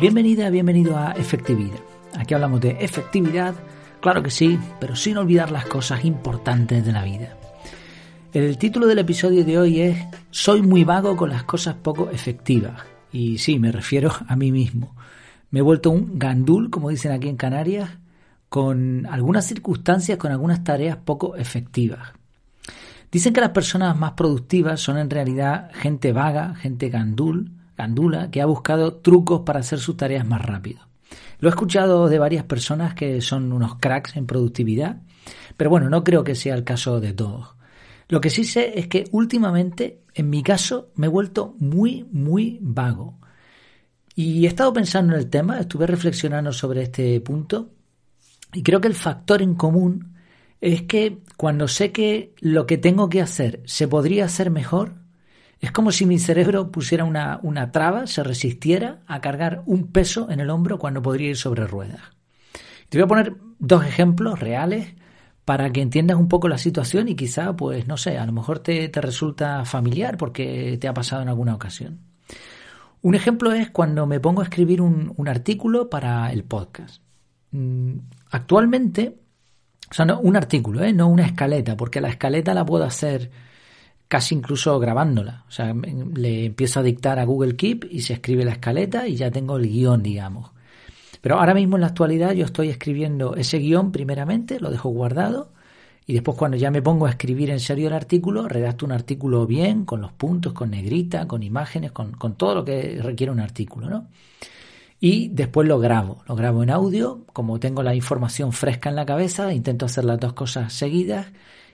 Bienvenida, 0.00 0.48
bienvenido 0.48 0.96
a 0.96 1.10
Efectividad. 1.10 1.80
Aquí 2.16 2.32
hablamos 2.32 2.60
de 2.60 2.76
efectividad, 2.78 3.56
claro 4.00 4.22
que 4.22 4.30
sí, 4.30 4.56
pero 4.78 4.94
sin 4.94 5.16
olvidar 5.16 5.50
las 5.50 5.66
cosas 5.66 6.04
importantes 6.04 6.86
de 6.86 6.92
la 6.92 7.02
vida. 7.02 7.36
El 8.32 8.56
título 8.58 8.86
del 8.86 9.00
episodio 9.00 9.44
de 9.44 9.58
hoy 9.58 9.80
es 9.80 9.98
Soy 10.30 10.62
muy 10.62 10.84
vago 10.84 11.16
con 11.16 11.30
las 11.30 11.42
cosas 11.42 11.74
poco 11.74 12.10
efectivas. 12.10 12.80
Y 13.10 13.38
sí, 13.38 13.58
me 13.58 13.72
refiero 13.72 14.12
a 14.28 14.36
mí 14.36 14.52
mismo. 14.52 14.94
Me 15.50 15.58
he 15.58 15.62
vuelto 15.62 15.90
un 15.90 16.16
gandul, 16.16 16.70
como 16.70 16.90
dicen 16.90 17.10
aquí 17.10 17.28
en 17.28 17.36
Canarias, 17.36 17.90
con 18.48 19.04
algunas 19.06 19.46
circunstancias, 19.46 20.16
con 20.16 20.30
algunas 20.30 20.62
tareas 20.62 20.96
poco 20.98 21.34
efectivas. 21.34 22.12
Dicen 23.10 23.32
que 23.32 23.40
las 23.40 23.50
personas 23.50 23.98
más 23.98 24.12
productivas 24.12 24.80
son 24.80 24.96
en 24.96 25.10
realidad 25.10 25.72
gente 25.74 26.12
vaga, 26.12 26.54
gente 26.54 26.88
gandul, 26.88 27.57
Gandula, 27.78 28.30
que 28.30 28.42
ha 28.42 28.46
buscado 28.46 28.96
trucos 28.96 29.42
para 29.46 29.60
hacer 29.60 29.78
sus 29.78 29.96
tareas 29.96 30.26
más 30.26 30.42
rápido. 30.42 30.80
Lo 31.38 31.48
he 31.48 31.50
escuchado 31.50 32.08
de 32.08 32.18
varias 32.18 32.44
personas 32.44 32.94
que 32.94 33.20
son 33.20 33.52
unos 33.52 33.76
cracks 33.76 34.16
en 34.16 34.26
productividad, 34.26 35.00
pero 35.56 35.70
bueno, 35.70 35.88
no 35.88 36.02
creo 36.02 36.24
que 36.24 36.34
sea 36.34 36.56
el 36.56 36.64
caso 36.64 37.00
de 37.00 37.12
todos. 37.12 37.54
Lo 38.08 38.20
que 38.20 38.30
sí 38.30 38.44
sé 38.44 38.78
es 38.78 38.88
que 38.88 39.04
últimamente, 39.12 40.00
en 40.14 40.28
mi 40.28 40.42
caso, 40.42 40.90
me 40.96 41.06
he 41.06 41.10
vuelto 41.10 41.54
muy, 41.58 42.04
muy 42.10 42.58
vago. 42.60 43.18
Y 44.16 44.44
he 44.44 44.48
estado 44.48 44.72
pensando 44.72 45.14
en 45.14 45.20
el 45.20 45.30
tema, 45.30 45.60
estuve 45.60 45.86
reflexionando 45.86 46.52
sobre 46.52 46.82
este 46.82 47.20
punto, 47.20 47.70
y 48.52 48.62
creo 48.62 48.80
que 48.80 48.88
el 48.88 48.94
factor 48.94 49.42
en 49.42 49.54
común 49.54 50.16
es 50.60 50.82
que 50.82 51.18
cuando 51.36 51.68
sé 51.68 51.92
que 51.92 52.34
lo 52.40 52.66
que 52.66 52.78
tengo 52.78 53.08
que 53.08 53.20
hacer 53.20 53.62
se 53.66 53.86
podría 53.86 54.24
hacer 54.24 54.50
mejor, 54.50 54.96
es 55.60 55.72
como 55.72 55.90
si 55.90 56.06
mi 56.06 56.18
cerebro 56.18 56.70
pusiera 56.70 57.04
una, 57.04 57.40
una 57.42 57.72
traba, 57.72 58.06
se 58.06 58.22
resistiera 58.22 59.00
a 59.06 59.20
cargar 59.20 59.62
un 59.66 59.88
peso 59.88 60.30
en 60.30 60.40
el 60.40 60.50
hombro 60.50 60.78
cuando 60.78 61.02
podría 61.02 61.30
ir 61.30 61.36
sobre 61.36 61.66
ruedas. 61.66 62.00
Te 62.88 62.98
voy 62.98 63.04
a 63.04 63.08
poner 63.08 63.36
dos 63.58 63.84
ejemplos 63.84 64.38
reales 64.38 64.94
para 65.44 65.70
que 65.70 65.80
entiendas 65.80 66.16
un 66.16 66.28
poco 66.28 66.48
la 66.48 66.58
situación 66.58 67.08
y 67.08 67.16
quizá, 67.16 67.56
pues 67.56 67.86
no 67.88 67.96
sé, 67.96 68.18
a 68.18 68.26
lo 68.26 68.32
mejor 68.32 68.60
te, 68.60 68.88
te 68.88 69.00
resulta 69.00 69.64
familiar 69.64 70.16
porque 70.16 70.78
te 70.80 70.88
ha 70.88 70.94
pasado 70.94 71.22
en 71.22 71.28
alguna 71.28 71.54
ocasión. 71.54 72.00
Un 73.00 73.14
ejemplo 73.14 73.52
es 73.52 73.70
cuando 73.70 74.06
me 74.06 74.20
pongo 74.20 74.42
a 74.42 74.44
escribir 74.44 74.80
un, 74.80 75.12
un 75.16 75.28
artículo 75.28 75.88
para 75.88 76.30
el 76.32 76.44
podcast. 76.44 77.02
Mm, 77.50 77.94
actualmente, 78.30 79.18
o 79.90 79.94
sea, 79.94 80.04
no 80.04 80.20
un 80.20 80.36
artículo, 80.36 80.82
¿eh? 80.82 80.92
no 80.92 81.08
una 81.08 81.24
escaleta, 81.24 81.76
porque 81.76 82.00
la 82.00 82.08
escaleta 82.08 82.54
la 82.54 82.66
puedo 82.66 82.84
hacer 82.84 83.30
casi 84.08 84.34
incluso 84.34 84.78
grabándola. 84.80 85.44
O 85.48 85.52
sea, 85.52 85.74
le 85.74 86.46
empiezo 86.46 86.80
a 86.80 86.82
dictar 86.82 87.18
a 87.18 87.24
Google 87.24 87.56
Keep 87.56 87.86
y 87.90 88.00
se 88.00 88.14
escribe 88.14 88.44
la 88.44 88.52
escaleta 88.52 89.06
y 89.06 89.16
ya 89.16 89.30
tengo 89.30 89.56
el 89.56 89.68
guion, 89.68 90.02
digamos. 90.02 90.50
Pero 91.20 91.38
ahora 91.38 91.54
mismo 91.54 91.76
en 91.76 91.82
la 91.82 91.88
actualidad 91.88 92.32
yo 92.32 92.44
estoy 92.44 92.70
escribiendo 92.70 93.36
ese 93.36 93.58
guion 93.58 93.92
primeramente, 93.92 94.60
lo 94.60 94.70
dejo 94.70 94.88
guardado 94.88 95.52
y 96.06 96.14
después 96.14 96.38
cuando 96.38 96.56
ya 96.56 96.70
me 96.70 96.80
pongo 96.80 97.06
a 97.06 97.10
escribir 97.10 97.50
en 97.50 97.60
serio 97.60 97.88
el 97.88 97.92
artículo, 97.92 98.48
redacto 98.48 98.86
un 98.86 98.92
artículo 98.92 99.46
bien, 99.46 99.84
con 99.84 100.00
los 100.00 100.12
puntos, 100.12 100.54
con 100.54 100.70
negrita, 100.70 101.28
con 101.28 101.42
imágenes, 101.42 101.92
con, 101.92 102.12
con 102.12 102.34
todo 102.34 102.54
lo 102.54 102.64
que 102.64 102.98
requiere 103.02 103.30
un 103.30 103.40
artículo, 103.40 103.90
¿no? 103.90 104.06
Y 105.00 105.28
después 105.28 105.68
lo 105.68 105.78
grabo, 105.78 106.22
lo 106.26 106.34
grabo 106.34 106.62
en 106.62 106.70
audio, 106.70 107.24
como 107.32 107.60
tengo 107.60 107.82
la 107.82 107.94
información 107.94 108.52
fresca 108.52 108.88
en 108.88 108.96
la 108.96 109.06
cabeza, 109.06 109.52
intento 109.52 109.86
hacer 109.86 110.04
las 110.04 110.18
dos 110.18 110.32
cosas 110.32 110.72
seguidas 110.72 111.26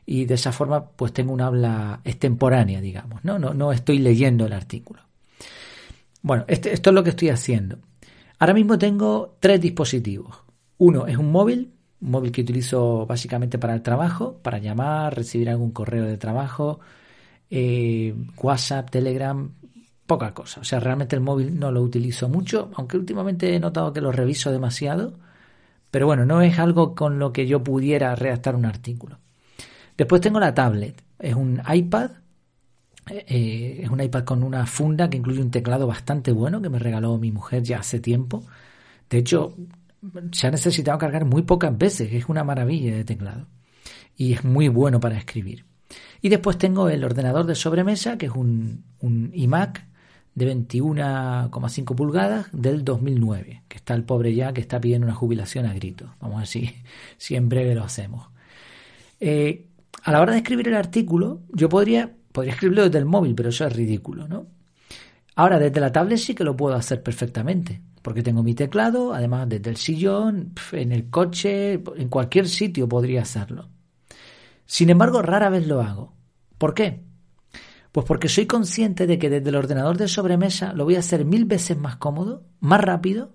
y 0.06 0.24
de 0.26 0.34
esa 0.34 0.52
forma 0.52 0.84
pues 0.84 1.12
tengo 1.12 1.32
un 1.32 1.40
habla 1.40 2.00
extemporánea, 2.04 2.80
digamos, 2.80 3.24
¿no? 3.24 3.38
No, 3.38 3.54
no 3.54 3.72
estoy 3.72 3.98
leyendo 3.98 4.46
el 4.46 4.52
artículo. 4.52 5.00
Bueno, 6.22 6.44
este, 6.48 6.72
esto 6.72 6.90
es 6.90 6.94
lo 6.94 7.02
que 7.02 7.10
estoy 7.10 7.28
haciendo. 7.28 7.78
Ahora 8.38 8.54
mismo 8.54 8.78
tengo 8.78 9.36
tres 9.40 9.60
dispositivos. 9.60 10.36
Uno 10.78 11.06
es 11.06 11.16
un 11.16 11.30
móvil, 11.30 11.72
un 12.00 12.10
móvil 12.10 12.32
que 12.32 12.42
utilizo 12.42 13.06
básicamente 13.06 13.58
para 13.58 13.74
el 13.74 13.82
trabajo, 13.82 14.38
para 14.42 14.58
llamar, 14.58 15.14
recibir 15.14 15.48
algún 15.48 15.70
correo 15.70 16.04
de 16.04 16.16
trabajo, 16.16 16.80
eh, 17.50 18.14
WhatsApp, 18.42 18.90
Telegram, 18.90 19.50
poca 20.06 20.34
cosa. 20.34 20.60
O 20.60 20.64
sea, 20.64 20.80
realmente 20.80 21.16
el 21.16 21.22
móvil 21.22 21.58
no 21.58 21.70
lo 21.70 21.82
utilizo 21.82 22.28
mucho, 22.28 22.70
aunque 22.74 22.96
últimamente 22.96 23.54
he 23.54 23.60
notado 23.60 23.92
que 23.92 24.00
lo 24.00 24.12
reviso 24.12 24.50
demasiado. 24.50 25.14
Pero 25.90 26.06
bueno, 26.06 26.26
no 26.26 26.42
es 26.42 26.58
algo 26.58 26.94
con 26.94 27.18
lo 27.18 27.32
que 27.32 27.46
yo 27.46 27.62
pudiera 27.62 28.14
redactar 28.16 28.56
un 28.56 28.66
artículo. 28.66 29.18
Después 29.96 30.20
tengo 30.20 30.40
la 30.40 30.54
tablet. 30.54 31.02
Es 31.18 31.34
un 31.34 31.60
iPad. 31.66 32.10
Eh, 33.08 33.80
es 33.82 33.90
un 33.90 34.00
iPad 34.00 34.24
con 34.24 34.42
una 34.42 34.66
funda 34.66 35.10
que 35.10 35.18
incluye 35.18 35.40
un 35.40 35.50
teclado 35.50 35.86
bastante 35.86 36.32
bueno 36.32 36.62
que 36.62 36.70
me 36.70 36.78
regaló 36.78 37.18
mi 37.18 37.30
mujer 37.30 37.62
ya 37.62 37.78
hace 37.78 38.00
tiempo. 38.00 38.44
De 39.10 39.18
hecho, 39.18 39.56
se 40.32 40.46
ha 40.46 40.50
necesitado 40.50 40.98
cargar 40.98 41.24
muy 41.24 41.42
pocas 41.42 41.76
veces. 41.76 42.12
Es 42.12 42.28
una 42.28 42.44
maravilla 42.44 42.94
de 42.94 43.04
teclado. 43.04 43.46
Y 44.16 44.32
es 44.32 44.44
muy 44.44 44.68
bueno 44.68 45.00
para 45.00 45.18
escribir. 45.18 45.64
Y 46.22 46.28
después 46.28 46.56
tengo 46.56 46.88
el 46.88 47.04
ordenador 47.04 47.46
de 47.46 47.54
sobremesa, 47.54 48.16
que 48.16 48.26
es 48.26 48.32
un, 48.32 48.84
un 49.00 49.30
iMac 49.34 49.84
de 50.34 50.54
21,5 50.54 51.94
pulgadas 51.94 52.46
del 52.52 52.84
2009, 52.84 53.62
que 53.68 53.76
está 53.76 53.94
el 53.94 54.04
pobre 54.04 54.34
ya 54.34 54.52
que 54.52 54.60
está 54.60 54.80
pidiendo 54.80 55.06
una 55.06 55.14
jubilación 55.14 55.66
a 55.66 55.74
gritos. 55.74 56.10
Vamos 56.20 56.36
a 56.36 56.38
ver 56.40 56.46
si, 56.48 56.74
si 57.16 57.36
en 57.36 57.48
breve 57.48 57.74
lo 57.74 57.84
hacemos. 57.84 58.28
Eh, 59.20 59.66
a 60.02 60.12
la 60.12 60.20
hora 60.20 60.32
de 60.32 60.38
escribir 60.38 60.68
el 60.68 60.74
artículo, 60.74 61.42
yo 61.52 61.68
podría, 61.68 62.14
podría 62.32 62.54
escribirlo 62.54 62.84
desde 62.84 62.98
el 62.98 63.04
móvil, 63.06 63.34
pero 63.34 63.48
eso 63.50 63.66
es 63.66 63.72
ridículo, 63.72 64.28
¿no? 64.28 64.46
Ahora, 65.36 65.58
desde 65.58 65.80
la 65.80 65.92
tablet 65.92 66.18
sí 66.18 66.34
que 66.34 66.44
lo 66.44 66.56
puedo 66.56 66.74
hacer 66.76 67.02
perfectamente, 67.02 67.80
porque 68.02 68.22
tengo 68.22 68.42
mi 68.42 68.54
teclado, 68.54 69.14
además 69.14 69.48
desde 69.48 69.70
el 69.70 69.76
sillón, 69.76 70.52
en 70.72 70.92
el 70.92 71.10
coche, 71.10 71.82
en 71.96 72.08
cualquier 72.08 72.48
sitio 72.48 72.88
podría 72.88 73.22
hacerlo. 73.22 73.68
Sin 74.66 74.90
embargo, 74.90 75.22
rara 75.22 75.50
vez 75.50 75.66
lo 75.66 75.80
hago. 75.80 76.14
¿Por 76.58 76.74
qué? 76.74 77.02
Pues 77.90 78.06
porque 78.06 78.28
soy 78.28 78.46
consciente 78.46 79.06
de 79.06 79.18
que 79.18 79.30
desde 79.30 79.48
el 79.48 79.56
ordenador 79.56 79.96
de 79.96 80.08
sobremesa 80.08 80.72
lo 80.72 80.84
voy 80.84 80.96
a 80.96 81.00
hacer 81.00 81.24
mil 81.24 81.44
veces 81.44 81.76
más 81.76 81.96
cómodo, 81.96 82.44
más 82.60 82.80
rápido 82.80 83.32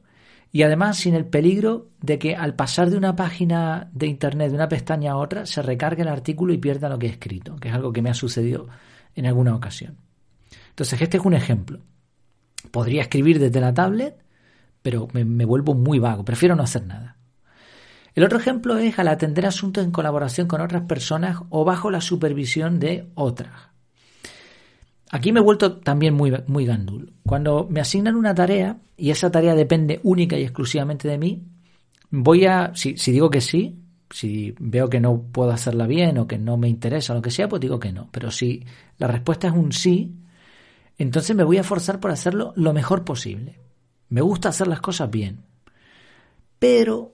y 0.52 0.64
además 0.64 0.98
sin 0.98 1.14
el 1.14 1.26
peligro 1.26 1.90
de 2.02 2.18
que 2.18 2.36
al 2.36 2.56
pasar 2.56 2.90
de 2.90 2.98
una 2.98 3.16
página 3.16 3.90
de 3.94 4.08
internet, 4.08 4.50
de 4.50 4.56
una 4.56 4.70
pestaña 4.70 5.12
a 5.12 5.18
otra, 5.18 5.46
se 5.46 5.62
recargue 5.62 6.02
el 6.02 6.08
artículo 6.08 6.54
y 6.54 6.58
pierda 6.58 6.90
lo 6.90 6.98
que 6.98 7.08
he 7.08 7.12
escrito, 7.12 7.56
que 7.58 7.70
es 7.70 7.74
algo 7.74 7.94
que 7.94 8.02
me 8.02 8.10
ha 8.10 8.16
sucedido 8.16 8.68
en 9.16 9.26
alguna 9.26 9.56
ocasión. 9.56 9.98
Entonces, 10.70 11.02
este 11.02 11.18
es 11.18 11.26
un 11.26 11.34
ejemplo. 11.34 11.82
Podría 12.72 13.04
escribir 13.04 13.40
desde 13.40 13.62
la 13.62 13.74
tablet, 13.74 14.18
pero 14.82 15.08
me, 15.14 15.24
me 15.24 15.46
vuelvo 15.46 15.76
muy 15.76 16.00
vago, 16.00 16.26
prefiero 16.26 16.56
no 16.56 16.64
hacer 16.64 16.86
nada. 16.86 17.18
El 18.16 18.24
otro 18.24 18.40
ejemplo 18.40 18.78
es 18.78 18.98
al 18.98 19.08
atender 19.08 19.46
asuntos 19.46 19.84
en 19.84 19.92
colaboración 19.92 20.48
con 20.48 20.62
otras 20.62 20.84
personas 20.84 21.38
o 21.50 21.64
bajo 21.64 21.92
la 21.92 22.02
supervisión 22.02 22.80
de 22.80 23.10
otras. 23.14 23.70
Aquí 25.12 25.32
me 25.32 25.40
he 25.40 25.44
vuelto 25.44 25.78
también 25.78 26.14
muy, 26.14 26.34
muy 26.48 26.66
gandul. 26.66 27.14
Cuando 27.26 27.68
me 27.70 27.82
asignan 27.82 28.16
una 28.16 28.36
tarea 28.36 28.78
y 28.96 29.10
esa 29.10 29.32
tarea 29.32 29.56
depende 29.56 30.00
única 30.04 30.38
y 30.38 30.44
exclusivamente 30.44 31.08
de 31.08 31.18
mí, 31.18 31.44
voy 32.12 32.46
a, 32.46 32.72
si, 32.76 32.98
si 32.98 33.12
digo 33.12 33.30
que 33.30 33.42
sí, 33.42 33.80
si 34.12 34.56
veo 34.60 34.90
que 34.90 35.00
no 35.00 35.22
puedo 35.32 35.52
hacerla 35.52 35.88
bien 35.88 36.18
o 36.18 36.28
que 36.28 36.38
no 36.38 36.58
me 36.58 36.70
interesa 36.70 37.14
o 37.14 37.18
lo 37.18 37.22
que 37.22 37.32
sea, 37.32 37.50
pues 37.50 37.60
digo 37.60 37.80
que 37.80 37.92
no. 37.92 38.10
Pero 38.12 38.32
si 38.32 38.66
la 38.98 39.08
respuesta 39.08 39.48
es 39.48 39.54
un 39.54 39.72
sí, 39.72 40.16
entonces 40.98 41.36
me 41.36 41.44
voy 41.44 41.58
a 41.58 41.64
forzar 41.64 42.00
por 42.00 42.12
hacerlo 42.12 42.54
lo 42.56 42.74
mejor 42.74 43.04
posible. 43.04 43.60
Me 44.10 44.22
gusta 44.22 44.50
hacer 44.50 44.68
las 44.68 44.82
cosas 44.82 45.10
bien. 45.10 45.44
Pero 46.60 47.14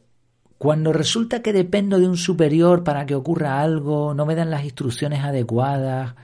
cuando 0.57 0.91
resulta 0.91 1.41
que 1.41 1.53
dependo 1.53 1.99
de 1.99 2.07
un 2.07 2.17
superior 2.17 2.83
para 2.83 3.05
que 3.05 3.15
ocurra 3.15 3.61
algo, 3.61 4.13
no 4.13 4.25
me 4.25 4.35
dan 4.35 4.49
las 4.49 4.63
instrucciones 4.63 5.23
adecuadas, 5.23 6.15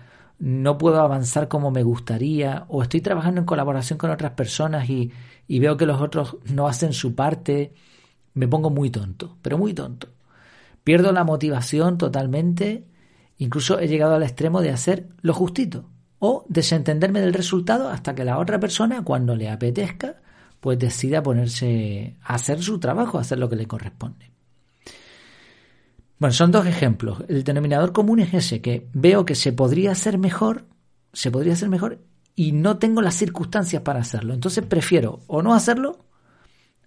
no 0.42 0.80
puedo 0.80 1.00
avanzar 1.00 1.48
como 1.48 1.70
me 1.70 1.84
gustaría 1.84 2.66
o 2.68 2.82
estoy 2.82 3.02
trabajando 3.02 3.40
en 3.40 3.46
colaboración 3.46 4.00
con 4.00 4.10
otras 4.10 4.32
personas 4.32 4.90
y, 4.90 5.12
veo 5.48 5.78
que 5.78 5.86
los 5.86 6.02
otros 6.02 6.38
no 6.52 6.68
hacen 6.68 6.94
su 6.94 7.14
parte, 7.14 7.76
me 8.34 8.48
pongo 8.48 8.72
muy 8.72 8.90
tonto, 8.90 9.38
pero 9.44 9.60
muy 9.60 9.74
tonto. 9.76 10.08
Pierdo 10.84 11.12
la 11.12 11.24
motivación 11.24 12.00
totalmente, 12.00 12.88
incluso 13.38 13.80
he 13.80 13.88
llegado 13.88 14.16
al 14.16 14.24
extremo 14.24 14.62
de 14.62 14.72
hacer 14.72 15.10
lo 15.22 15.36
justito 15.36 15.86
o 16.18 16.44
desentenderme 16.50 17.22
del 17.22 17.36
resultado 17.36 17.90
hasta 17.90 18.16
que 18.16 18.26
la 18.26 18.40
otra 18.40 18.60
persona, 18.60 19.04
cuando 19.04 19.36
le 19.36 19.48
apetezca, 19.48 20.22
pues 20.60 20.80
decida 20.80 21.22
ponerse 21.22 22.18
a 22.24 22.34
hacer 22.34 22.64
su 22.64 22.80
trabajo, 22.80 23.20
a 23.20 23.22
hacer 23.22 23.38
lo 23.38 23.48
que 23.48 23.58
le 23.58 23.68
corresponde. 23.68 24.31
Bueno, 26.21 26.33
son 26.33 26.51
dos 26.51 26.68
ejemplos. 26.68 27.23
El 27.29 27.44
denominador 27.44 27.94
común 27.94 28.19
es 28.19 28.31
ese, 28.31 28.62
que 28.62 28.88
veo 28.94 29.25
que 29.25 29.33
se 29.33 29.53
podría 29.53 29.94
hacer 29.94 30.19
mejor, 30.19 30.68
se 31.13 31.31
podría 31.31 31.53
hacer 31.53 31.68
mejor 31.68 31.97
y 32.35 32.51
no 32.51 32.77
tengo 32.77 33.01
las 33.01 33.15
circunstancias 33.15 33.81
para 33.81 34.01
hacerlo. 34.01 34.35
Entonces 34.35 34.63
prefiero 34.63 35.21
o 35.25 35.41
no 35.41 35.56
hacerlo 35.56 36.06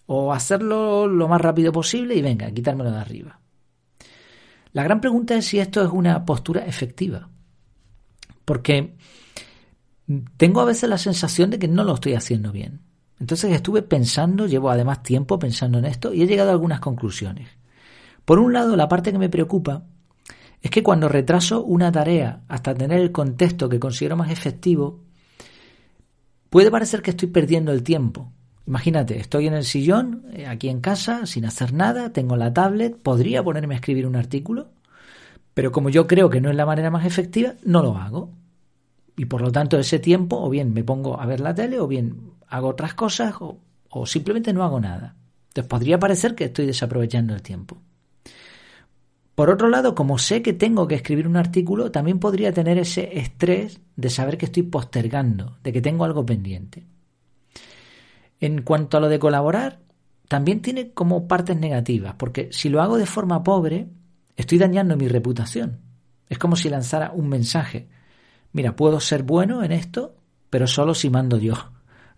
o 0.07 0.33
hacerlo 0.33 1.09
lo 1.09 1.27
más 1.27 1.41
rápido 1.41 1.73
posible 1.73 2.15
y 2.15 2.23
venga, 2.23 2.49
quitármelo 2.53 2.93
de 2.93 2.99
arriba. 2.99 3.41
La 4.73 4.85
gran 4.85 5.01
pregunta 5.01 5.35
es 5.35 5.47
si 5.47 5.59
esto 5.59 5.83
es 5.83 5.91
una 5.91 6.25
postura 6.25 6.65
efectiva. 6.65 7.29
Porque 8.45 8.95
tengo 10.37 10.61
a 10.61 10.65
veces 10.65 10.89
la 10.89 10.99
sensación 10.99 11.51
de 11.51 11.59
que 11.59 11.67
no 11.67 11.83
lo 11.83 11.95
estoy 11.95 12.15
haciendo 12.15 12.53
bien. 12.53 12.83
Entonces 13.19 13.51
estuve 13.51 13.83
pensando, 13.83 14.47
llevo 14.47 14.71
además 14.71 15.03
tiempo 15.03 15.41
pensando 15.41 15.79
en 15.79 15.87
esto 15.87 16.15
y 16.15 16.23
he 16.23 16.29
llegado 16.29 16.51
a 16.51 16.53
algunas 16.53 16.79
conclusiones. 16.79 17.49
Por 18.25 18.39
un 18.39 18.53
lado, 18.53 18.77
la 18.77 18.89
parte 18.89 19.13
que 19.13 19.19
me 19.19 19.29
preocupa 19.29 19.85
es 20.63 20.71
que 20.71 20.83
cuando 20.83 21.09
retraso 21.09 21.63
una 21.63 21.93
tarea 21.93 22.41
hasta 22.49 22.75
tener 22.75 23.01
el 23.01 23.13
contexto 23.13 23.69
que 23.69 23.79
considero 23.79 24.17
más 24.17 24.31
efectivo, 24.31 25.01
puede 26.49 26.71
parecer 26.71 27.03
que 27.03 27.11
estoy 27.11 27.29
perdiendo 27.29 27.71
el 27.71 27.83
tiempo. 27.83 28.33
Imagínate, 28.67 29.19
estoy 29.19 29.47
en 29.47 29.53
el 29.53 29.65
sillón, 29.65 30.25
eh, 30.33 30.47
aquí 30.47 30.71
en 30.71 30.81
casa, 30.81 31.27
sin 31.27 31.45
hacer 31.45 31.75
nada, 31.75 32.15
tengo 32.15 32.37
la 32.37 32.55
tablet, 32.55 32.97
podría 32.97 33.43
ponerme 33.43 33.75
a 33.75 33.77
escribir 33.77 34.07
un 34.07 34.17
artículo, 34.17 34.71
pero 35.53 35.71
como 35.71 35.91
yo 35.91 36.07
creo 36.07 36.31
que 36.31 36.41
no 36.41 36.49
es 36.49 36.57
la 36.57 36.65
manera 36.65 36.91
más 36.91 37.05
efectiva, 37.05 37.55
no 37.65 37.83
lo 37.83 37.99
hago. 37.99 38.31
Y 39.17 39.27
por 39.27 39.43
lo 39.43 39.53
tanto 39.53 39.79
ese 39.79 39.99
tiempo 39.99 40.41
o 40.41 40.49
bien 40.49 40.73
me 40.73 40.83
pongo 40.83 41.21
a 41.21 41.27
ver 41.27 41.41
la 41.41 41.55
tele 41.55 41.79
o 41.79 41.87
bien 41.87 42.33
hago 42.49 42.69
otras 42.69 42.95
cosas 42.95 43.35
o, 43.41 43.59
o 43.91 44.07
simplemente 44.07 44.55
no 44.55 44.65
hago 44.65 44.81
nada. 44.81 45.15
Entonces 45.49 45.69
podría 45.69 45.99
parecer 45.99 46.35
que 46.35 46.45
estoy 46.45 46.65
desaprovechando 46.67 47.35
el 47.35 47.43
tiempo. 47.43 47.77
Por 49.35 49.51
otro 49.51 49.69
lado, 49.69 49.95
como 49.95 50.19
sé 50.19 50.43
que 50.43 50.53
tengo 50.53 50.87
que 50.87 50.95
escribir 50.95 51.27
un 51.27 51.37
artículo, 51.37 51.91
también 51.91 52.21
podría 52.21 52.53
tener 52.53 52.79
ese 52.79 53.19
estrés 53.19 53.81
de 53.97 54.11
saber 54.11 54.39
que 54.39 54.47
estoy 54.47 54.63
postergando, 54.63 55.59
de 55.63 55.73
que 55.73 55.81
tengo 55.81 56.05
algo 56.05 56.25
pendiente. 56.25 56.87
En 58.39 58.63
cuanto 58.63 58.97
a 58.97 59.01
lo 59.01 59.09
de 59.09 59.19
colaborar, 59.19 59.81
también 60.29 60.63
tiene 60.63 60.93
como 60.93 61.27
partes 61.27 61.57
negativas, 61.57 62.15
porque 62.15 62.49
si 62.53 62.69
lo 62.69 62.81
hago 62.81 62.97
de 62.97 63.07
forma 63.07 63.43
pobre, 63.43 63.89
estoy 64.37 64.59
dañando 64.59 64.97
mi 64.97 65.09
reputación. 65.09 65.81
Es 66.29 66.39
como 66.39 66.55
si 66.55 66.69
lanzara 66.69 67.11
un 67.13 67.29
mensaje. 67.29 67.89
Mira, 68.53 68.77
puedo 68.77 69.01
ser 69.01 69.25
bueno 69.25 69.65
en 69.65 69.73
esto, 69.73 70.15
pero 70.49 70.69
solo 70.69 70.95
si 70.95 71.11
mando 71.11 71.39
yo. 71.39 71.55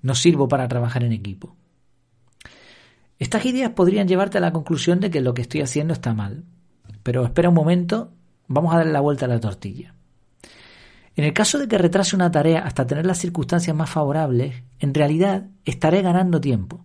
No 0.02 0.14
sirvo 0.14 0.48
para 0.48 0.68
trabajar 0.68 1.02
en 1.02 1.12
equipo. 1.12 1.56
Estas 3.18 3.46
ideas 3.46 3.70
podrían 3.70 4.06
llevarte 4.06 4.36
a 4.36 4.42
la 4.42 4.52
conclusión 4.52 5.00
de 5.00 5.10
que 5.10 5.22
lo 5.22 5.32
que 5.32 5.42
estoy 5.42 5.62
haciendo 5.62 5.94
está 5.94 6.12
mal, 6.12 6.44
pero 7.06 7.24
espera 7.24 7.50
un 7.50 7.54
momento, 7.54 8.10
vamos 8.48 8.74
a 8.74 8.78
darle 8.78 8.90
la 8.90 8.98
vuelta 8.98 9.26
a 9.26 9.28
la 9.28 9.38
tortilla. 9.38 9.94
En 11.14 11.22
el 11.22 11.32
caso 11.32 11.56
de 11.56 11.68
que 11.68 11.78
retrase 11.78 12.16
una 12.16 12.32
tarea 12.32 12.62
hasta 12.62 12.84
tener 12.84 13.06
las 13.06 13.18
circunstancias 13.18 13.76
más 13.76 13.90
favorables, 13.90 14.64
en 14.80 14.92
realidad 14.92 15.46
estaré 15.64 16.02
ganando 16.02 16.40
tiempo. 16.40 16.84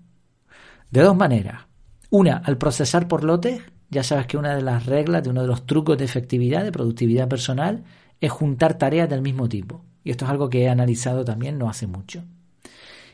De 0.91 1.01
dos 1.01 1.17
maneras. 1.17 1.63
Una, 2.11 2.37
al 2.37 2.59
procesar 2.59 3.07
por 3.07 3.23
lotes, 3.23 3.63
ya 3.89 4.03
sabes 4.03 4.27
que 4.27 4.37
una 4.37 4.55
de 4.55 4.61
las 4.61 4.85
reglas, 4.85 5.23
de 5.23 5.31
uno 5.31 5.41
de 5.41 5.47
los 5.47 5.65
trucos 5.65 5.97
de 5.97 6.05
efectividad, 6.05 6.63
de 6.63 6.71
productividad 6.71 7.27
personal, 7.27 7.83
es 8.19 8.31
juntar 8.31 8.77
tareas 8.77 9.09
del 9.09 9.23
mismo 9.23 9.49
tipo. 9.49 9.83
Y 10.03 10.11
esto 10.11 10.25
es 10.25 10.29
algo 10.31 10.51
que 10.51 10.65
he 10.65 10.69
analizado 10.69 11.25
también 11.25 11.57
no 11.57 11.67
hace 11.67 11.87
mucho. 11.87 12.23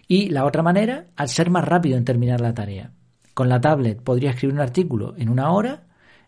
Y 0.09 0.27
la 0.27 0.43
otra 0.43 0.61
manera, 0.61 1.05
al 1.15 1.29
ser 1.29 1.51
más 1.51 1.63
rápido 1.63 1.97
en 1.97 2.03
terminar 2.03 2.41
la 2.41 2.53
tarea. 2.53 2.91
Con 3.33 3.47
la 3.47 3.61
tablet 3.61 4.01
podría 4.01 4.31
escribir 4.31 4.55
un 4.55 4.61
artículo 4.61 5.15
en 5.17 5.29
una 5.29 5.51
hora 5.51 5.86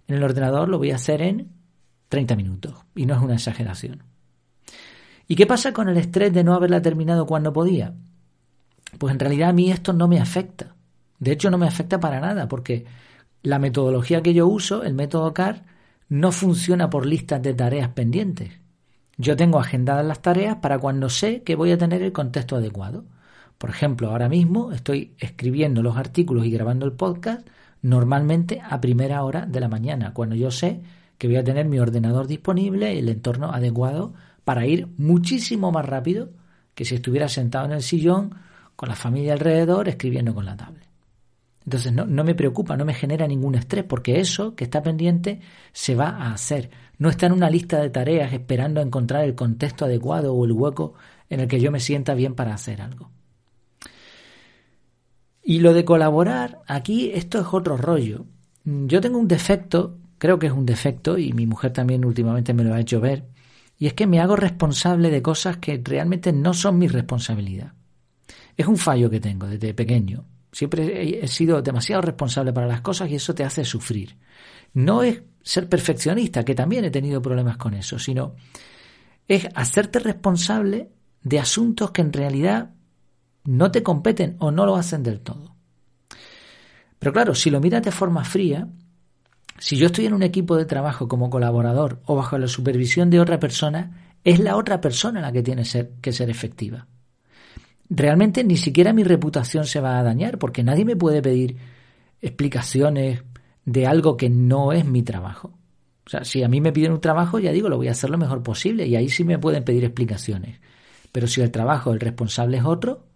en 0.09 0.15
el 0.15 0.23
ordenador 0.23 0.67
lo 0.67 0.79
voy 0.79 0.89
a 0.89 0.95
hacer 0.95 1.21
en 1.21 1.51
30 2.09 2.35
minutos. 2.35 2.73
Y 2.95 3.05
no 3.05 3.15
es 3.15 3.21
una 3.21 3.35
exageración. 3.35 4.03
¿Y 5.27 5.35
qué 5.35 5.45
pasa 5.45 5.71
con 5.71 5.87
el 5.87 5.97
estrés 5.97 6.33
de 6.33 6.43
no 6.43 6.55
haberla 6.55 6.81
terminado 6.81 7.27
cuando 7.27 7.53
podía? 7.53 7.93
Pues 8.97 9.13
en 9.13 9.19
realidad 9.19 9.49
a 9.49 9.53
mí 9.53 9.71
esto 9.71 9.93
no 9.93 10.07
me 10.07 10.19
afecta. 10.19 10.75
De 11.19 11.31
hecho, 11.31 11.51
no 11.51 11.59
me 11.59 11.67
afecta 11.67 11.99
para 11.99 12.19
nada, 12.19 12.47
porque 12.47 12.85
la 13.43 13.59
metodología 13.59 14.23
que 14.23 14.33
yo 14.33 14.47
uso, 14.47 14.83
el 14.83 14.95
método 14.95 15.31
CAR, 15.31 15.65
no 16.07 16.31
funciona 16.31 16.89
por 16.89 17.05
listas 17.05 17.43
de 17.43 17.53
tareas 17.53 17.89
pendientes. 17.89 18.49
Yo 19.17 19.35
tengo 19.35 19.59
agendadas 19.59 20.05
las 20.05 20.23
tareas 20.23 20.55
para 20.55 20.79
cuando 20.79 21.09
sé 21.09 21.43
que 21.43 21.55
voy 21.55 21.71
a 21.71 21.77
tener 21.77 22.01
el 22.01 22.13
contexto 22.13 22.55
adecuado. 22.55 23.05
Por 23.59 23.69
ejemplo, 23.69 24.09
ahora 24.09 24.27
mismo 24.27 24.71
estoy 24.71 25.13
escribiendo 25.19 25.83
los 25.83 25.97
artículos 25.97 26.47
y 26.47 26.51
grabando 26.51 26.87
el 26.87 26.93
podcast 26.93 27.47
normalmente 27.81 28.61
a 28.63 28.81
primera 28.81 29.23
hora 29.23 29.45
de 29.45 29.59
la 29.59 29.67
mañana, 29.67 30.13
cuando 30.13 30.35
yo 30.35 30.51
sé 30.51 30.81
que 31.17 31.27
voy 31.27 31.37
a 31.37 31.43
tener 31.43 31.67
mi 31.67 31.79
ordenador 31.79 32.27
disponible 32.27 32.93
y 32.93 32.99
el 32.99 33.09
entorno 33.09 33.51
adecuado 33.51 34.13
para 34.43 34.65
ir 34.65 34.87
muchísimo 34.97 35.71
más 35.71 35.85
rápido 35.85 36.29
que 36.73 36.85
si 36.85 36.95
estuviera 36.95 37.27
sentado 37.27 37.65
en 37.65 37.73
el 37.73 37.83
sillón 37.83 38.35
con 38.75 38.89
la 38.89 38.95
familia 38.95 39.33
alrededor 39.33 39.89
escribiendo 39.89 40.33
con 40.33 40.45
la 40.45 40.55
tablet. 40.55 40.87
Entonces 41.65 41.91
no, 41.93 42.05
no, 42.05 42.23
me 42.23 42.35
preocupa, 42.35 42.77
no 42.77 42.85
me 42.85 42.93
genera 42.93 43.27
ningún 43.27 43.55
estrés, 43.55 43.83
porque 43.83 44.19
eso 44.19 44.55
que 44.55 44.63
está 44.63 44.81
pendiente 44.81 45.41
se 45.71 45.93
va 45.93 46.09
a 46.09 46.33
hacer. 46.33 46.71
No 46.97 47.09
está 47.09 47.27
en 47.27 47.33
una 47.33 47.49
lista 47.49 47.81
de 47.81 47.89
tareas 47.89 48.33
esperando 48.33 48.81
encontrar 48.81 49.25
el 49.25 49.35
contexto 49.35 49.85
adecuado 49.85 50.33
o 50.33 50.45
el 50.45 50.53
hueco 50.53 50.95
en 51.29 51.41
el 51.41 51.47
que 51.47 51.59
yo 51.59 51.71
me 51.71 51.79
sienta 51.79 52.13
bien 52.13 52.33
para 52.33 52.53
hacer 52.53 52.81
algo. 52.81 53.11
Y 55.49 55.61
lo 55.61 55.73
de 55.73 55.83
colaborar, 55.83 56.59
aquí 56.67 57.09
esto 57.11 57.39
es 57.39 57.47
otro 57.51 57.75
rollo. 57.75 58.27
Yo 58.65 59.01
tengo 59.01 59.17
un 59.17 59.27
defecto, 59.27 59.97
creo 60.19 60.37
que 60.37 60.45
es 60.45 60.53
un 60.53 60.67
defecto, 60.67 61.17
y 61.17 61.33
mi 61.33 61.47
mujer 61.47 61.73
también 61.73 62.05
últimamente 62.05 62.53
me 62.53 62.63
lo 62.63 62.75
ha 62.75 62.79
hecho 62.79 63.01
ver, 63.01 63.25
y 63.75 63.87
es 63.87 63.95
que 63.95 64.05
me 64.05 64.19
hago 64.19 64.35
responsable 64.35 65.09
de 65.09 65.23
cosas 65.23 65.57
que 65.57 65.81
realmente 65.83 66.31
no 66.31 66.53
son 66.53 66.77
mi 66.77 66.87
responsabilidad. 66.87 67.73
Es 68.55 68.67
un 68.67 68.77
fallo 68.77 69.09
que 69.09 69.19
tengo 69.19 69.47
desde 69.47 69.73
pequeño. 69.73 70.23
Siempre 70.51 71.23
he 71.23 71.27
sido 71.27 71.63
demasiado 71.63 72.03
responsable 72.03 72.53
para 72.53 72.67
las 72.67 72.81
cosas 72.81 73.09
y 73.09 73.15
eso 73.15 73.33
te 73.33 73.43
hace 73.43 73.65
sufrir. 73.65 74.17
No 74.75 75.01
es 75.01 75.23
ser 75.41 75.67
perfeccionista, 75.67 76.45
que 76.45 76.53
también 76.53 76.85
he 76.85 76.91
tenido 76.91 77.23
problemas 77.23 77.57
con 77.57 77.73
eso, 77.73 77.97
sino 77.97 78.35
es 79.27 79.47
hacerte 79.55 79.97
responsable 79.97 80.91
de 81.23 81.39
asuntos 81.39 81.89
que 81.89 82.01
en 82.01 82.13
realidad 82.13 82.69
no 83.49 83.71
te 83.71 83.81
competen 83.81 84.35
o 84.37 84.51
no 84.51 84.65
lo 84.67 84.75
hacen 84.75 85.01
del 85.01 85.21
todo. 85.21 85.55
Pero 86.99 87.11
claro, 87.11 87.33
si 87.33 87.49
lo 87.49 87.59
miras 87.59 87.81
de 87.81 87.91
forma 87.91 88.23
fría, 88.23 88.67
si 89.57 89.75
yo 89.75 89.87
estoy 89.87 90.05
en 90.05 90.13
un 90.13 90.21
equipo 90.21 90.55
de 90.55 90.65
trabajo 90.65 91.07
como 91.07 91.31
colaborador 91.31 91.99
o 92.05 92.15
bajo 92.15 92.37
la 92.37 92.47
supervisión 92.47 93.09
de 93.09 93.19
otra 93.19 93.39
persona, 93.39 94.13
es 94.23 94.39
la 94.39 94.55
otra 94.55 94.79
persona 94.79 95.19
la 95.19 95.31
que 95.31 95.41
tiene 95.41 95.63
que 95.99 96.13
ser 96.13 96.29
efectiva. 96.29 96.85
Realmente 97.89 98.43
ni 98.43 98.55
siquiera 98.55 98.93
mi 98.93 99.03
reputación 99.03 99.65
se 99.65 99.81
va 99.81 99.97
a 99.97 100.03
dañar 100.03 100.37
porque 100.37 100.63
nadie 100.63 100.85
me 100.85 100.95
puede 100.95 101.23
pedir 101.23 101.57
explicaciones 102.21 103.23
de 103.65 103.87
algo 103.87 104.15
que 104.15 104.29
no 104.29 104.73
es 104.73 104.85
mi 104.85 105.01
trabajo. 105.01 105.57
O 106.05 106.09
sea, 106.09 106.23
si 106.23 106.43
a 106.43 106.47
mí 106.47 106.61
me 106.61 106.71
piden 106.71 106.91
un 106.91 107.01
trabajo, 107.01 107.39
ya 107.39 107.51
digo, 107.51 107.67
lo 107.67 107.77
voy 107.77 107.87
a 107.87 107.91
hacer 107.91 108.11
lo 108.11 108.19
mejor 108.19 108.43
posible 108.43 108.85
y 108.85 108.95
ahí 108.95 109.09
sí 109.09 109.23
me 109.23 109.39
pueden 109.39 109.63
pedir 109.63 109.85
explicaciones. 109.85 110.59
Pero 111.11 111.25
si 111.25 111.41
el 111.41 111.49
trabajo, 111.49 111.91
el 111.91 111.99
responsable 111.99 112.57
es 112.57 112.65
otro, 112.65 113.08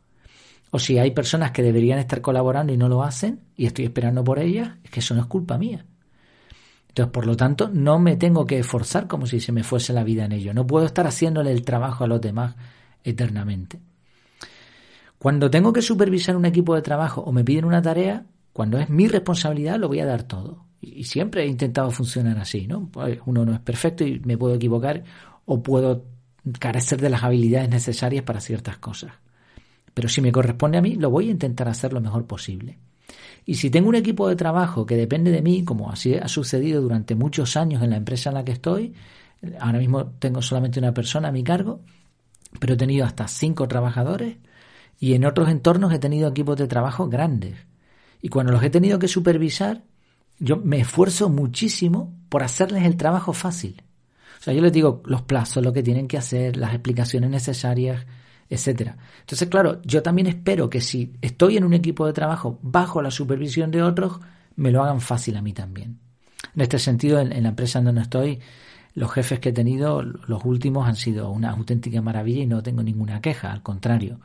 o 0.75 0.80
si 0.80 0.98
hay 0.98 1.12
personas 1.12 1.51
que 1.51 1.62
deberían 1.62 2.00
estar 2.00 2.20
colaborando 2.20 2.74
y 2.74 2.77
no 2.77 2.89
lo 2.89 3.03
hacen 3.03 3.42
y 3.56 3.68
estoy 3.68 3.86
esperando 3.86 4.24
por 4.24 4.39
ellas, 4.39 4.72
es 4.84 4.89
que 4.89 5.01
eso 5.01 5.13
no 5.13 5.22
es 5.22 5.27
culpa 5.27 5.56
mía. 5.60 5.86
Entonces, 6.88 7.12
por 7.12 7.27
lo 7.27 7.38
tanto, 7.38 7.70
no 7.72 8.00
me 8.00 8.15
tengo 8.15 8.48
que 8.48 8.58
esforzar 8.58 9.08
como 9.08 9.27
si 9.27 9.39
se 9.39 9.51
me 9.51 9.62
fuese 9.62 9.94
la 9.94 10.03
vida 10.03 10.25
en 10.25 10.32
ello. 10.32 10.51
No 10.51 10.65
puedo 10.65 10.88
estar 10.88 11.06
haciéndole 11.06 11.51
el 11.51 11.63
trabajo 11.63 12.06
a 12.06 12.08
los 12.08 12.20
demás 12.20 12.56
eternamente. 13.03 13.82
Cuando 15.20 15.51
tengo 15.51 15.72
que 15.72 15.84
supervisar 15.84 16.36
un 16.36 16.46
equipo 16.46 16.74
de 16.74 16.82
trabajo 16.82 17.22
o 17.22 17.32
me 17.32 17.44
piden 17.44 17.65
una 17.65 17.84
tarea, 17.84 18.25
cuando 18.51 18.80
es 18.80 18.89
mi 18.89 19.08
responsabilidad, 19.08 19.77
lo 19.77 19.89
voy 19.89 20.00
a 20.00 20.08
dar 20.08 20.24
todo. 20.24 20.65
Y 20.82 21.03
siempre 21.03 21.44
he 21.44 21.48
intentado 21.48 21.92
funcionar 21.92 22.39
así, 22.39 22.65
¿no? 22.65 22.89
Pues, 22.89 23.20
uno 23.27 23.46
no 23.46 23.53
es 23.53 23.60
perfecto 23.60 24.08
y 24.08 24.22
me 24.25 24.39
puedo 24.39 24.56
equivocar 24.56 25.03
o 25.46 25.62
puedo 25.62 26.06
carecer 26.58 27.00
de 27.00 27.12
las 27.12 27.22
habilidades 27.22 27.70
necesarias 27.70 28.24
para 28.24 28.42
ciertas 28.42 28.80
cosas. 28.80 29.12
Pero 29.94 30.10
si 30.10 30.22
me 30.22 30.32
corresponde 30.32 30.78
a 30.78 30.82
mí, 30.82 30.96
lo 30.96 31.10
voy 31.10 31.28
a 31.28 31.32
intentar 31.32 31.68
hacer 31.68 31.94
lo 31.94 32.02
mejor 32.02 32.26
posible. 32.26 32.80
Y 33.46 33.56
si 33.56 33.70
tengo 33.70 33.90
un 33.90 33.96
equipo 33.96 34.28
de 34.28 34.36
trabajo 34.36 34.86
que 34.86 34.96
depende 34.96 35.32
de 35.32 35.42
mí, 35.42 35.64
como 35.64 35.92
así 35.92 36.16
ha 36.16 36.28
sucedido 36.28 36.82
durante 36.82 37.16
muchos 37.16 37.58
años 37.58 37.84
en 37.84 37.90
la 37.90 37.98
empresa 37.98 38.30
en 38.30 38.36
la 38.36 38.46
que 38.46 38.54
estoy, 38.54 38.94
ahora 39.60 39.80
mismo 39.80 40.06
tengo 40.20 40.42
solamente 40.42 40.80
una 40.80 40.94
persona 40.94 41.28
a 41.28 41.32
mi 41.32 41.44
cargo, 41.44 41.82
pero 42.60 42.74
he 42.74 42.78
tenido 42.78 43.06
hasta 43.06 43.28
cinco 43.28 43.68
trabajadores 43.68 44.38
y 45.00 45.14
en 45.14 45.26
otros 45.26 45.50
entornos 45.50 45.94
he 45.94 46.00
tenido 46.00 46.30
equipos 46.30 46.58
de 46.58 46.68
trabajo 46.68 47.10
grandes. 47.10 47.56
Y 48.22 48.30
cuando 48.30 48.54
los 48.54 48.64
he 48.64 48.70
tenido 48.70 49.00
que 49.00 49.10
supervisar, 49.10 49.84
yo 50.40 50.58
me 50.58 50.80
esfuerzo 50.80 51.30
muchísimo 51.30 52.16
por 52.30 52.44
hacerles 52.44 52.84
el 52.86 52.96
trabajo 52.96 53.34
fácil. 53.34 53.84
O 54.40 54.44
sea, 54.44 54.54
yo 54.54 54.62
les 54.62 54.72
digo 54.72 55.02
los 55.06 55.22
plazos, 55.22 55.64
lo 55.64 55.74
que 55.74 55.84
tienen 55.84 56.08
que 56.08 56.18
hacer, 56.18 56.58
las 56.58 56.74
explicaciones 56.74 57.30
necesarias, 57.30 58.06
etcétera. 58.54 58.98
Entonces, 59.22 59.48
claro, 59.50 59.82
yo 59.84 60.02
también 60.02 60.28
espero 60.28 60.70
que 60.70 60.82
si 60.82 61.14
estoy 61.22 61.58
en 61.58 61.64
un 61.64 61.74
equipo 61.74 62.06
de 62.06 62.14
trabajo 62.14 62.60
bajo 62.62 63.02
la 63.02 63.12
supervisión 63.12 63.72
de 63.72 63.84
otros, 63.84 64.20
me 64.56 64.72
lo 64.72 64.84
hagan 64.84 65.02
fácil 65.02 65.36
a 65.38 65.42
mí 65.42 65.54
también. 65.54 66.00
En 66.56 66.62
este 66.62 66.80
sentido, 66.80 67.20
en, 67.20 67.44
la 67.44 67.50
empresa 67.50 67.80
en 67.80 67.86
donde 67.86 68.02
estoy, 68.02 68.40
los 68.94 69.12
jefes 69.12 69.40
que 69.40 69.50
he 69.50 69.54
tenido, 69.54 70.04
los 70.04 70.46
últimos, 70.46 70.88
han 70.88 70.96
sido 70.96 71.32
una 71.32 71.52
auténtica 71.52 72.02
maravilla 72.02 72.44
y 72.44 72.48
no 72.48 72.62
tengo 72.62 72.84
ninguna 72.84 73.22
queja, 73.22 73.52
al 73.52 73.64
contrario. 73.64 74.20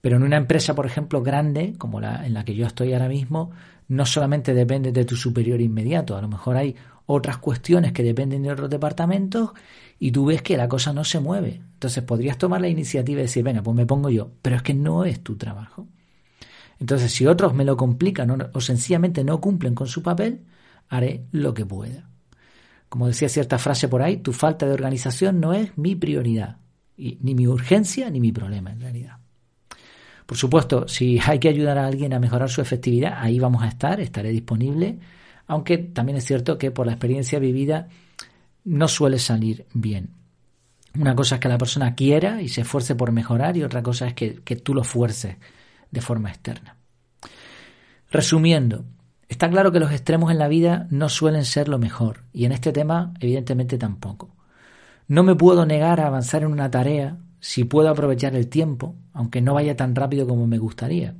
Pero 0.00 0.16
en 0.16 0.24
una 0.24 0.36
empresa, 0.36 0.74
por 0.74 0.84
ejemplo, 0.84 1.22
grande, 1.22 1.74
como 1.78 2.00
la 2.00 2.26
en 2.26 2.34
la 2.34 2.44
que 2.44 2.54
yo 2.54 2.66
estoy 2.66 2.92
ahora 2.92 3.08
mismo, 3.08 3.52
no 3.88 4.04
solamente 4.04 4.52
depende 4.52 4.92
de 4.92 5.04
tu 5.04 5.16
superior 5.16 5.60
inmediato, 5.60 6.16
a 6.16 6.22
lo 6.22 6.28
mejor 6.28 6.56
hay 6.56 6.74
otras 7.06 7.38
cuestiones 7.38 7.92
que 7.92 8.02
dependen 8.02 8.42
de 8.42 8.52
otros 8.52 8.70
departamentos 8.70 9.50
y 9.98 10.12
tú 10.12 10.26
ves 10.26 10.42
que 10.42 10.56
la 10.56 10.68
cosa 10.68 10.92
no 10.92 11.04
se 11.04 11.20
mueve. 11.20 11.60
Entonces 11.74 12.02
podrías 12.02 12.38
tomar 12.38 12.60
la 12.60 12.68
iniciativa 12.68 13.20
y 13.20 13.22
decir, 13.22 13.44
venga, 13.44 13.62
pues 13.62 13.76
me 13.76 13.86
pongo 13.86 14.10
yo, 14.10 14.30
pero 14.42 14.56
es 14.56 14.62
que 14.62 14.74
no 14.74 15.04
es 15.04 15.22
tu 15.22 15.36
trabajo. 15.36 15.86
Entonces, 16.82 17.12
si 17.12 17.26
otros 17.28 17.54
me 17.54 17.64
lo 17.64 17.76
complican 17.76 18.50
o, 18.52 18.60
sencillamente 18.60 19.22
no 19.22 19.40
cumplen 19.40 19.72
con 19.72 19.86
su 19.86 20.02
papel, 20.02 20.40
haré 20.88 21.26
lo 21.30 21.54
que 21.54 21.64
pueda. 21.64 22.08
Como 22.88 23.06
decía 23.06 23.28
cierta 23.28 23.58
frase 23.58 23.86
por 23.86 24.02
ahí, 24.02 24.16
tu 24.16 24.32
falta 24.32 24.66
de 24.66 24.72
organización 24.72 25.38
no 25.38 25.52
es 25.52 25.78
mi 25.78 25.94
prioridad, 25.94 26.56
y, 26.96 27.18
ni 27.22 27.36
mi 27.36 27.46
urgencia 27.46 28.10
ni 28.10 28.18
mi 28.18 28.32
problema 28.32 28.72
en 28.72 28.80
realidad. 28.80 29.18
Por 30.26 30.36
supuesto, 30.36 30.88
si 30.88 31.20
hay 31.24 31.38
que 31.38 31.48
ayudar 31.48 31.78
a 31.78 31.86
alguien 31.86 32.14
a 32.14 32.18
mejorar 32.18 32.50
su 32.50 32.60
efectividad, 32.60 33.14
ahí 33.16 33.38
vamos 33.38 33.62
a 33.62 33.68
estar, 33.68 34.00
estaré 34.00 34.30
disponible, 34.30 34.98
aunque 35.52 35.76
también 35.76 36.16
es 36.16 36.24
cierto 36.24 36.56
que 36.56 36.70
por 36.70 36.86
la 36.86 36.92
experiencia 36.92 37.38
vivida 37.38 37.88
no 38.64 38.88
suele 38.88 39.18
salir 39.18 39.66
bien. 39.74 40.08
Una 40.98 41.14
cosa 41.14 41.34
es 41.34 41.42
que 41.42 41.48
la 41.50 41.58
persona 41.58 41.94
quiera 41.94 42.40
y 42.40 42.48
se 42.48 42.62
esfuerce 42.62 42.94
por 42.94 43.12
mejorar 43.12 43.58
y 43.58 43.62
otra 43.62 43.82
cosa 43.82 44.06
es 44.06 44.14
que, 44.14 44.36
que 44.36 44.56
tú 44.56 44.72
lo 44.72 44.82
fuerces 44.82 45.36
de 45.90 46.00
forma 46.00 46.30
externa. 46.30 46.78
Resumiendo, 48.10 48.86
está 49.28 49.50
claro 49.50 49.72
que 49.72 49.80
los 49.80 49.92
extremos 49.92 50.30
en 50.30 50.38
la 50.38 50.48
vida 50.48 50.86
no 50.88 51.10
suelen 51.10 51.44
ser 51.44 51.68
lo 51.68 51.78
mejor 51.78 52.24
y 52.32 52.46
en 52.46 52.52
este 52.52 52.72
tema 52.72 53.12
evidentemente 53.20 53.76
tampoco. 53.76 54.34
No 55.06 55.22
me 55.22 55.34
puedo 55.34 55.66
negar 55.66 56.00
a 56.00 56.06
avanzar 56.06 56.44
en 56.44 56.52
una 56.52 56.70
tarea 56.70 57.18
si 57.40 57.64
puedo 57.64 57.90
aprovechar 57.90 58.34
el 58.36 58.48
tiempo, 58.48 58.94
aunque 59.12 59.42
no 59.42 59.52
vaya 59.52 59.76
tan 59.76 59.94
rápido 59.94 60.26
como 60.26 60.46
me 60.46 60.56
gustaría. 60.56 61.14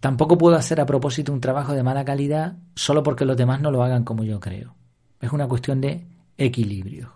Tampoco 0.00 0.38
puedo 0.38 0.56
hacer 0.56 0.80
a 0.80 0.86
propósito 0.86 1.32
un 1.32 1.40
trabajo 1.40 1.74
de 1.74 1.82
mala 1.82 2.04
calidad 2.04 2.56
solo 2.74 3.02
porque 3.02 3.26
los 3.26 3.36
demás 3.36 3.60
no 3.60 3.70
lo 3.70 3.82
hagan 3.82 4.04
como 4.04 4.24
yo 4.24 4.40
creo. 4.40 4.74
Es 5.20 5.32
una 5.32 5.46
cuestión 5.46 5.80
de 5.80 6.06
equilibrio. 6.38 7.12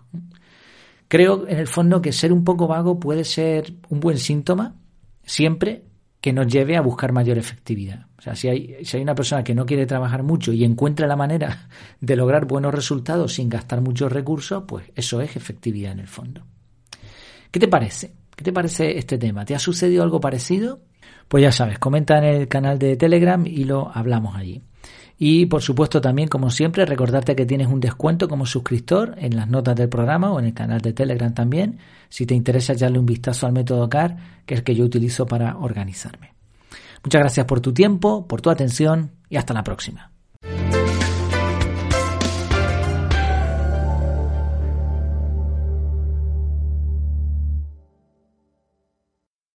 Creo 1.07 1.47
en 1.47 1.57
el 1.57 1.67
fondo 1.67 2.01
que 2.01 2.11
ser 2.11 2.31
un 2.31 2.43
poco 2.43 2.67
vago 2.67 2.99
puede 2.99 3.23
ser 3.23 3.73
un 3.89 3.99
buen 3.99 4.17
síntoma 4.17 4.75
siempre 5.23 5.83
que 6.21 6.33
nos 6.33 6.47
lleve 6.47 6.77
a 6.77 6.81
buscar 6.81 7.11
mayor 7.11 7.37
efectividad. 7.37 8.07
O 8.17 8.21
sea, 8.21 8.35
si 8.35 8.47
hay, 8.47 8.83
si 8.83 8.97
hay 8.97 9.03
una 9.03 9.13
persona 9.13 9.43
que 9.43 9.53
no 9.53 9.65
quiere 9.65 9.85
trabajar 9.85 10.23
mucho 10.23 10.51
y 10.51 10.63
encuentra 10.63 11.05
la 11.07 11.15
manera 11.15 11.69
de 12.01 12.15
lograr 12.15 12.45
buenos 12.45 12.73
resultados 12.73 13.33
sin 13.33 13.49
gastar 13.49 13.81
muchos 13.81 14.11
recursos, 14.11 14.63
pues 14.67 14.85
eso 14.95 15.21
es 15.21 15.35
efectividad 15.35 15.91
en 15.91 15.99
el 15.99 16.07
fondo. 16.07 16.43
¿Qué 17.51 17.59
te 17.59 17.67
parece? 17.67 18.13
¿Qué 18.35 18.43
te 18.43 18.51
parece 18.51 18.97
este 18.97 19.17
tema? 19.17 19.45
¿Te 19.45 19.55
ha 19.55 19.59
sucedido 19.59 20.03
algo 20.03 20.19
parecido? 20.19 20.81
Pues 21.27 21.41
ya 21.43 21.51
sabes, 21.51 21.79
comenta 21.79 22.17
en 22.17 22.23
el 22.23 22.47
canal 22.47 22.77
de 22.79 22.95
Telegram 22.97 23.45
y 23.45 23.63
lo 23.63 23.91
hablamos 23.93 24.35
allí. 24.35 24.61
Y 25.17 25.45
por 25.45 25.61
supuesto 25.61 26.01
también, 26.01 26.27
como 26.27 26.49
siempre, 26.49 26.85
recordarte 26.85 27.35
que 27.35 27.45
tienes 27.45 27.67
un 27.67 27.79
descuento 27.79 28.27
como 28.27 28.45
suscriptor 28.45 29.15
en 29.17 29.35
las 29.35 29.47
notas 29.47 29.75
del 29.75 29.89
programa 29.89 30.31
o 30.31 30.39
en 30.39 30.45
el 30.45 30.53
canal 30.53 30.81
de 30.81 30.93
Telegram 30.93 31.33
también, 31.33 31.79
si 32.09 32.25
te 32.25 32.35
interesa 32.35 32.73
echarle 32.73 32.99
un 32.99 33.05
vistazo 33.05 33.47
al 33.47 33.53
método 33.53 33.89
CAR, 33.89 34.17
que 34.45 34.55
es 34.55 34.59
el 34.59 34.63
que 34.63 34.75
yo 34.75 34.83
utilizo 34.83 35.25
para 35.25 35.57
organizarme. 35.57 36.33
Muchas 37.03 37.21
gracias 37.21 37.45
por 37.45 37.61
tu 37.61 37.73
tiempo, 37.73 38.27
por 38.27 38.41
tu 38.41 38.49
atención 38.49 39.11
y 39.29 39.37
hasta 39.37 39.53
la 39.53 39.63
próxima. 39.63 40.11